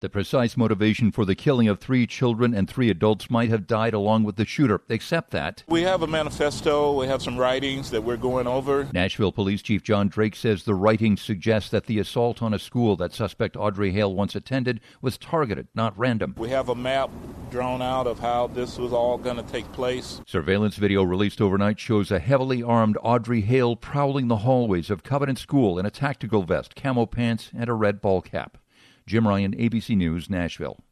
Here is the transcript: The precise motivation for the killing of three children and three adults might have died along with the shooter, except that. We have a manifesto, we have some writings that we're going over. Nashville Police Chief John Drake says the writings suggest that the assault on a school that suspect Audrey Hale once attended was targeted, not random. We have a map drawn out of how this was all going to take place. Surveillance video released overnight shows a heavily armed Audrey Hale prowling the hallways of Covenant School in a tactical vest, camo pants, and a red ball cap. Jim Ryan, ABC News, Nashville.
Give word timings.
The 0.00 0.08
precise 0.08 0.56
motivation 0.56 1.12
for 1.12 1.26
the 1.26 1.34
killing 1.34 1.68
of 1.68 1.78
three 1.78 2.06
children 2.06 2.54
and 2.54 2.66
three 2.66 2.88
adults 2.88 3.28
might 3.28 3.50
have 3.50 3.66
died 3.66 3.92
along 3.92 4.24
with 4.24 4.36
the 4.36 4.46
shooter, 4.46 4.80
except 4.88 5.30
that. 5.32 5.62
We 5.68 5.82
have 5.82 6.00
a 6.00 6.06
manifesto, 6.06 6.98
we 6.98 7.06
have 7.06 7.20
some 7.20 7.36
writings 7.36 7.90
that 7.90 8.02
we're 8.02 8.16
going 8.16 8.46
over. 8.46 8.88
Nashville 8.94 9.30
Police 9.30 9.60
Chief 9.60 9.82
John 9.82 10.08
Drake 10.08 10.36
says 10.36 10.64
the 10.64 10.74
writings 10.74 11.20
suggest 11.20 11.70
that 11.72 11.84
the 11.84 11.98
assault 11.98 12.40
on 12.40 12.54
a 12.54 12.58
school 12.58 12.96
that 12.96 13.12
suspect 13.12 13.58
Audrey 13.58 13.92
Hale 13.92 14.14
once 14.14 14.34
attended 14.34 14.80
was 15.02 15.18
targeted, 15.18 15.68
not 15.74 15.98
random. 15.98 16.34
We 16.38 16.48
have 16.48 16.70
a 16.70 16.74
map 16.74 17.10
drawn 17.50 17.82
out 17.82 18.06
of 18.06 18.20
how 18.20 18.46
this 18.46 18.78
was 18.78 18.94
all 18.94 19.18
going 19.18 19.36
to 19.36 19.52
take 19.52 19.70
place. 19.72 20.22
Surveillance 20.26 20.76
video 20.76 21.02
released 21.02 21.42
overnight 21.42 21.78
shows 21.78 22.10
a 22.10 22.20
heavily 22.20 22.62
armed 22.62 22.96
Audrey 23.02 23.42
Hale 23.42 23.76
prowling 23.76 24.28
the 24.28 24.38
hallways 24.38 24.88
of 24.88 25.02
Covenant 25.02 25.38
School 25.38 25.78
in 25.78 25.84
a 25.84 25.90
tactical 25.90 26.42
vest, 26.44 26.74
camo 26.74 27.04
pants, 27.04 27.50
and 27.54 27.68
a 27.68 27.74
red 27.74 28.00
ball 28.00 28.22
cap. 28.22 28.56
Jim 29.10 29.26
Ryan, 29.26 29.56
ABC 29.56 29.96
News, 29.96 30.30
Nashville. 30.30 30.84